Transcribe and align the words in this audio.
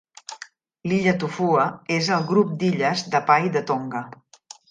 L'illa 0.91 1.13
Tofua 1.23 1.65
és 1.99 2.09
al 2.17 2.25
grup 2.33 2.57
d'illes 2.63 3.05
Ha'apai 3.19 3.47
de 3.59 3.65
Tonga. 3.73 4.05